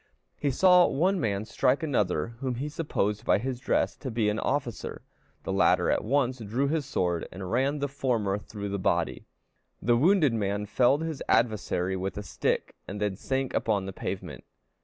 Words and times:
He 0.35 0.49
saw 0.49 0.87
one 0.87 1.19
man 1.19 1.45
strike 1.45 1.83
another 1.83 2.29
whom 2.39 2.55
he 2.55 2.69
supposed 2.69 3.23
by 3.23 3.37
his 3.37 3.59
dress 3.59 3.95
to 3.97 4.09
be 4.09 4.29
an 4.29 4.39
officer; 4.39 5.03
the 5.43 5.53
latter 5.53 5.91
at 5.91 6.03
once 6.03 6.39
drew 6.39 6.67
his 6.67 6.87
sword, 6.87 7.27
and 7.31 7.51
ran 7.51 7.77
the 7.77 7.87
former 7.87 8.39
through 8.39 8.69
the 8.69 8.79
body. 8.79 9.27
The 9.79 9.95
wounded 9.95 10.33
man 10.33 10.65
felled 10.65 11.03
his 11.03 11.21
adversary 11.29 11.95
with 11.95 12.17
a 12.17 12.23
stick, 12.23 12.73
and 12.87 12.99
then 12.99 13.15
sank 13.15 13.53
upon 13.53 13.85
the 13.85 13.93
pavement. 13.93 14.43